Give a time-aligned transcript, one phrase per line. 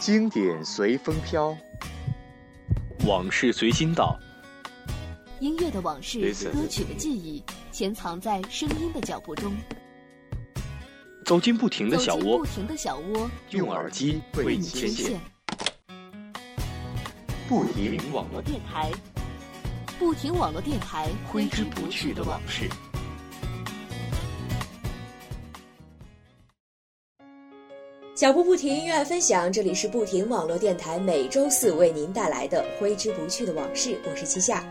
[0.00, 1.54] 经典随风飘，
[3.06, 4.18] 往事随心到。
[5.40, 9.52] 音乐的往事，歌曲的记忆，潜藏在声音的脚步中。
[11.26, 15.20] 走进不停的小窝，不停的小窝，用耳机为你牵线。
[17.46, 18.90] 不停网络电台，
[19.98, 22.70] 不停网络电台，挥之不去的往事。
[28.20, 33.98] 脚步不停，音乐分享，这里是不停网络电台，每周四为您带来的挥之不去的往事。
[34.04, 34.62] 我是七夏。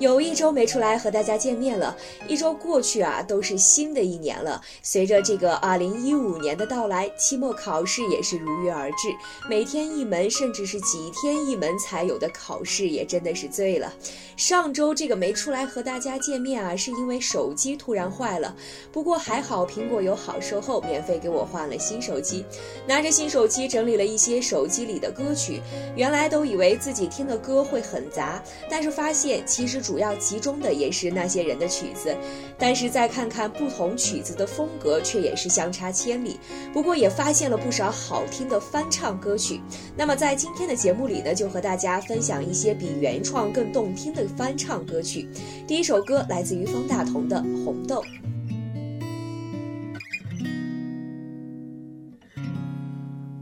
[0.00, 4.60] 有一周没出来和大家见面了，一周过去啊，都是新的一年了。
[4.82, 9.14] 随着这个二零一五年的到来，期末考试也是如约而至，
[9.48, 13.94] 每天一门，甚至是几天一门才有的考试，也真的是醉了。
[14.36, 18.52] 上周这个没出来和大家见面啊，是因为手机突然坏了。
[18.90, 22.44] 不过还好，苹果有好售后，免费给我换了新手机。
[22.84, 25.60] 拿着新手机整理了一些手机里的歌曲，
[25.94, 29.83] 原来都以为自己听的歌会很杂，但是发现其实。
[29.84, 32.16] 主要集中的也是那些人的曲子，
[32.58, 36.40] 但是再看看不同曲子的风格，却也是相差千里。
[36.72, 39.60] 不过也发现了不少好听的翻唱歌曲。
[39.94, 45.28] 那么在今天的节目里呢，就和大家分享一些比原创更动听的翻唱歌曲。
[45.66, 48.02] 第一首歌来自于方大同的《红豆》。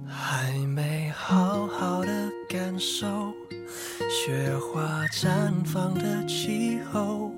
[0.09, 3.33] 还没好好的感受。
[4.25, 7.33] 雪花绽放的气候，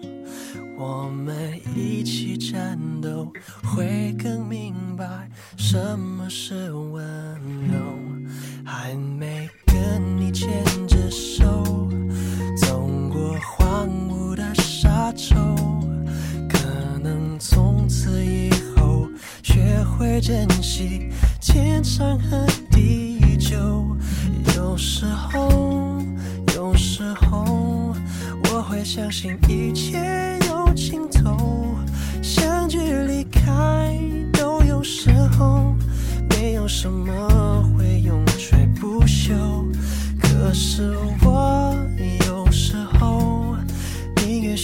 [0.77, 3.32] 我们一起战斗，
[3.62, 6.74] 会更明白什么是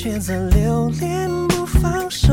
[0.02, 2.32] 选择留恋不放手，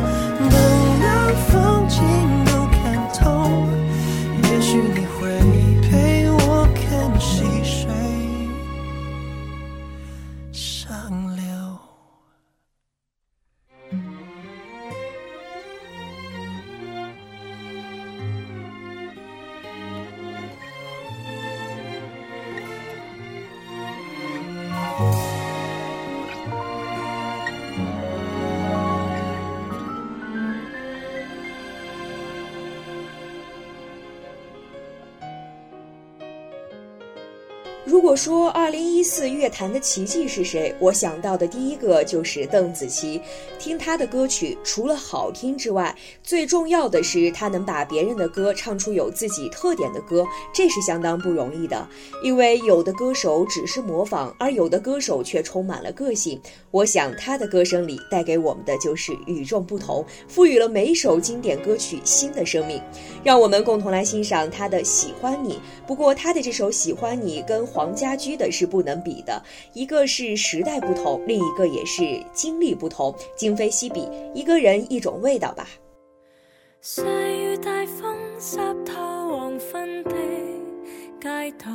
[38.11, 43.21] 果说二零一四乐坛的奇迹是谁，我想到的第一个就是邓紫棋。
[43.57, 51.87] 听她的歌曲，除了好听之外，最重要的是她能把别人的歌唱出有自己特点的歌，这是相当不容易的。
[52.21, 56.37] 因为有的歌手只是模仿，而有的歌手却充满了个性。
[56.69, 62.81] 我想她的歌声里带给我们的就是与众不同，赋予了每首经典歌曲新的生命。
[63.23, 65.53] 让我们共同来欣赏她的《喜欢你》。
[65.87, 69.39] 不过她的这首《喜欢你》跟黄家驹的是不能比的，
[69.73, 72.01] 一个是时代不同，另一个也是
[72.33, 74.09] 经历不同，今非昔比。
[74.33, 75.67] 一个人一种味道吧。
[76.81, 78.95] 细雨大风湿透
[79.37, 80.11] 黄昏的
[81.21, 81.69] 街道，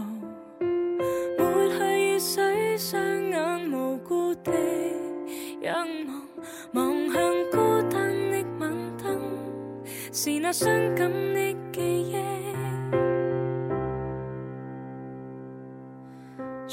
[1.39, 3.01] 抹去雨水，双
[3.31, 4.51] 眼无辜地
[5.63, 6.27] 仰望，
[6.73, 7.23] 望向
[7.53, 7.57] 孤
[7.89, 9.21] 单的晚灯，
[10.13, 11.81] 是那伤感的记
[12.11, 12.36] 忆。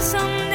[0.00, 0.49] 心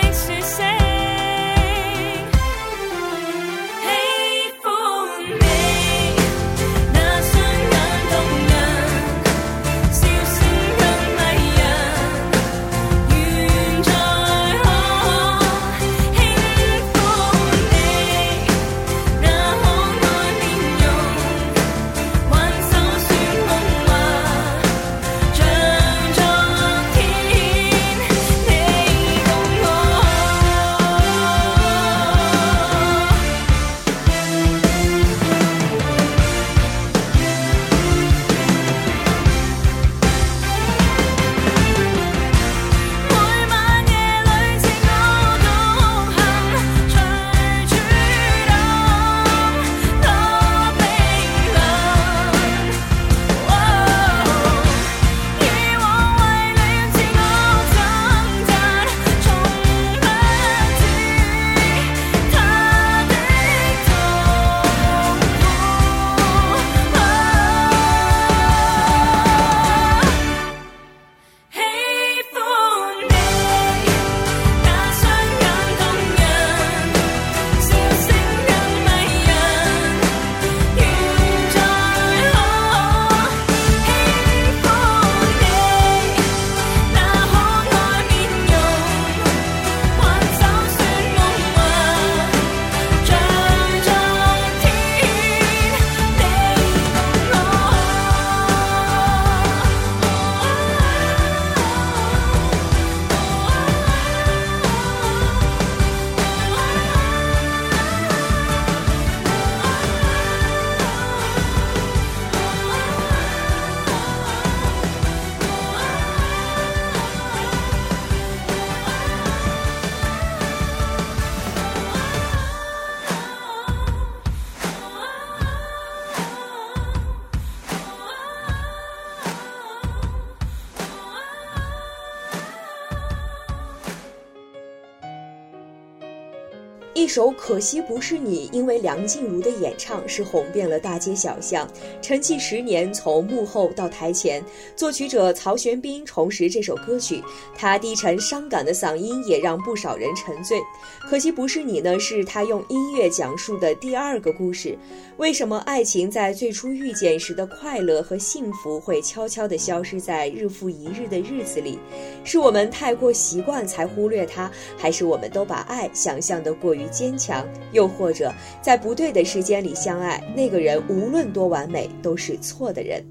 [137.15, 141.65] 首《可惜不是你》，因为梁静茹的演唱是红遍了大街小巷，
[142.01, 144.43] 沉寂十年，从幕后到台前。
[144.75, 147.24] 作曲者曹玄彬重拾这首歌曲，
[147.57, 150.57] 他低沉伤感的嗓音也让不少人沉醉。
[151.10, 154.77] 《可惜不是你》呢，是他用音乐讲述的第二个故事。
[155.15, 161.79] 为什么爱情在最初遇见时的快乐和幸福会悄悄地消失在日复一日的日子里？
[162.25, 166.86] 是我们太过习惯才忽略它，还是我们都把爱想象得过于？
[167.06, 168.34] 坚强，又或者
[168.64, 173.06] 在不对的时间里相爱，那个人无论多完美都是错的人。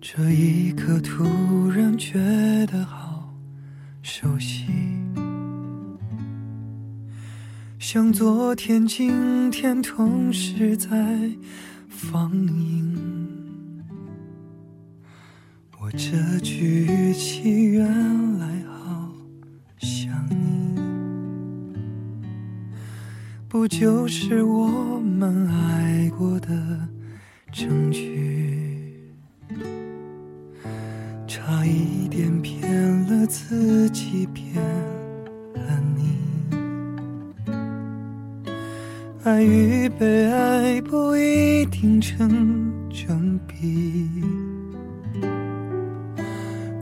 [0.00, 2.14] 这一刻突然觉
[2.66, 3.30] 得好
[4.00, 4.64] 熟悉，
[7.78, 10.88] 像昨天、今天同时在
[11.90, 12.96] 放映。
[15.78, 18.46] 我这句语气原来
[23.58, 26.48] 不就是我们爱过的
[27.50, 28.92] 证据？
[31.26, 32.70] 差一点骗
[33.06, 34.62] 了自己，骗
[35.54, 36.18] 了你。
[39.24, 42.28] 爱与被爱不一定成
[42.90, 44.20] 正比。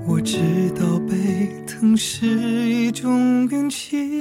[0.04, 0.38] 我知
[0.74, 4.20] 道被疼是一种运气，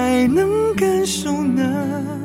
[0.00, 2.19] 还能感受呢。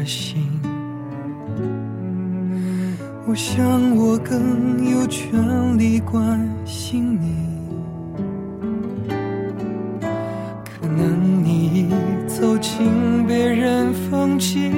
[0.00, 0.48] 的心，
[3.26, 7.36] 我想我更有权利关心你。
[10.64, 11.86] 可能你已
[12.26, 14.72] 走进别人风景，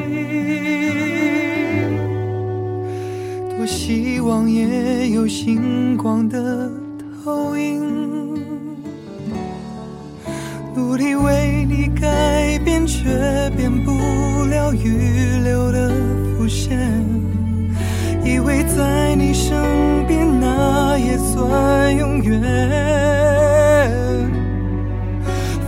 [3.57, 6.69] 多希望也有星光的
[7.23, 7.81] 投影。
[10.75, 13.09] 努力为你改变，却
[13.57, 13.92] 变不
[14.63, 15.91] 要预留的
[16.39, 16.79] 伏线。
[18.25, 22.41] 以为在你身边，那也算永远。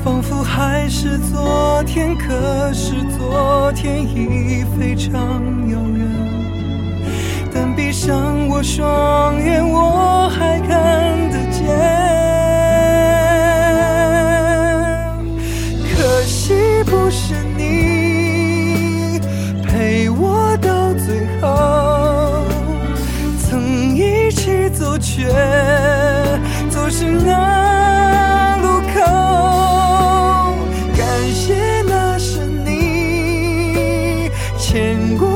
[0.05, 5.13] 仿佛还是昨天，可是昨天已非常
[5.69, 6.07] 遥远。
[7.53, 10.24] 但闭上我双眼，我
[34.85, 35.34] 见过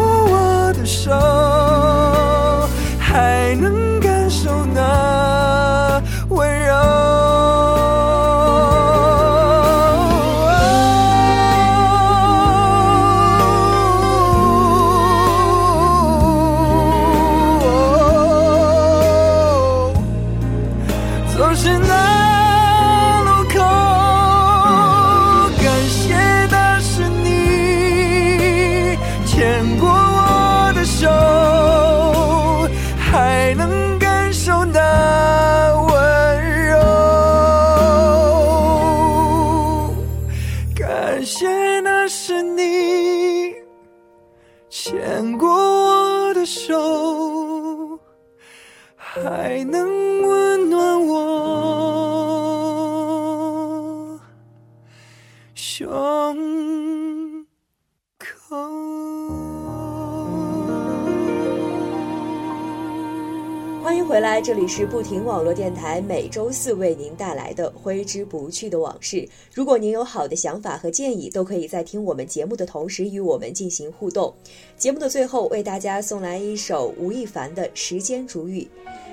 [64.19, 69.25] 回来，这里是不停网络电台，每周四为您带来的挥之不去的往事。
[69.55, 74.35] 如果您有好的想法和建议，都可以在听我们节目的同时与我们进行互动。
[74.77, 78.69] 节目的最后，为大家送来一首吴亦凡的《时间煮雨》。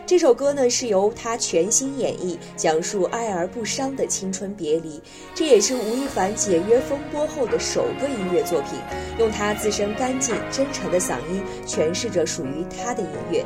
[0.08, 5.00] 这首歌呢是由他全新演绎，讲述爱而不伤的青春别离。
[5.36, 8.80] 这也是吴亦凡解约风波后的首个音乐作品，
[9.20, 13.46] 用他自身干净真诚的嗓音诠释着属于他的音乐。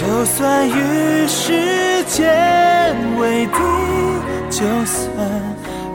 [0.00, 3.52] 就算与时间为敌，
[4.48, 5.06] 就算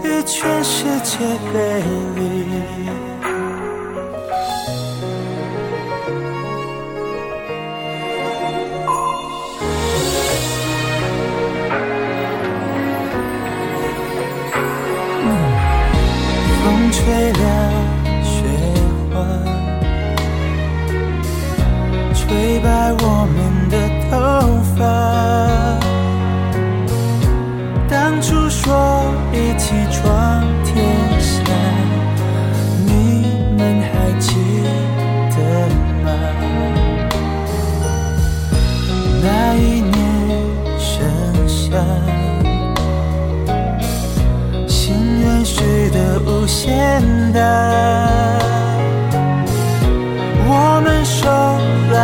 [0.03, 1.17] 与全世界
[1.51, 1.81] 背
[2.15, 2.21] 离，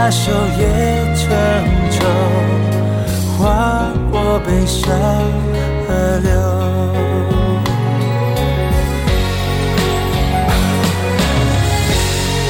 [0.03, 0.65] 把手也
[1.15, 1.29] 成
[1.91, 1.99] 舟，
[3.37, 4.89] 划过悲伤
[5.85, 6.29] 河流。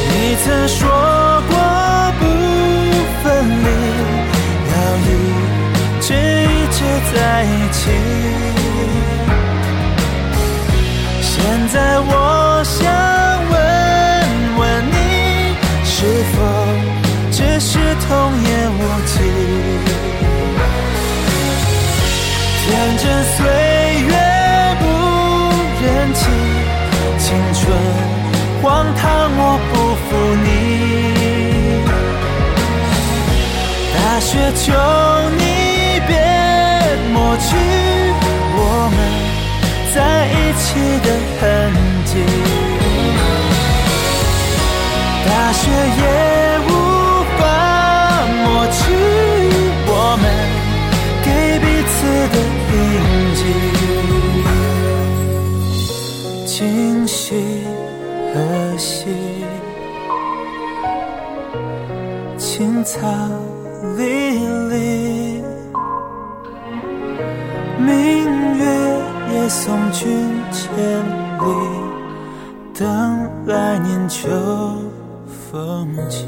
[0.07, 0.13] 你
[0.45, 0.79] 曾说
[1.49, 1.53] 过
[2.21, 2.23] 不
[3.21, 3.25] 分
[3.65, 3.67] 离，
[4.71, 5.09] 要一
[5.99, 6.79] 直一直
[7.13, 8.50] 在一起。
[22.63, 23.37] 天真岁
[24.07, 24.13] 月
[24.79, 24.83] 不
[25.83, 26.19] 忍欺，
[27.17, 27.61] 青春
[28.61, 29.01] 荒唐
[29.35, 29.41] 我
[29.73, 29.73] 不
[30.05, 30.09] 负
[30.43, 30.47] 你。
[33.93, 34.63] 大雪求
[35.37, 35.43] 你
[36.07, 36.09] 别
[37.11, 37.49] 抹去
[38.55, 38.59] 我
[38.95, 38.97] 们
[39.95, 39.97] 在
[40.27, 40.63] 一起
[41.01, 41.07] 的
[41.39, 41.41] 痕
[42.05, 42.11] 迹，
[45.25, 45.61] 大雪
[45.97, 46.03] 也
[62.83, 62.99] 草
[63.97, 64.03] 离
[64.69, 65.43] 离，
[67.77, 68.63] 明月
[69.33, 70.09] 也送君
[70.51, 70.69] 千
[71.39, 71.45] 里，
[72.73, 74.29] 等来年秋
[75.27, 76.25] 风起。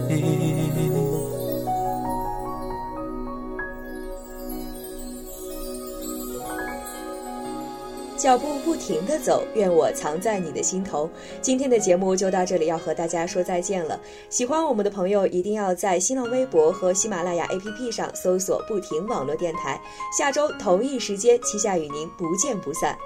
[8.24, 11.10] 脚步不停的走，愿我藏在你的心头。
[11.42, 14.00] 今天的节目就到这里，要和大家说再见了。
[14.30, 19.78] 喜欢我们的朋友，一定要在新浪微博和喜马拉雅 APP 上搜索“不停网络电台”。
[20.18, 22.98] 下周同一时间，旗下与您不见不散。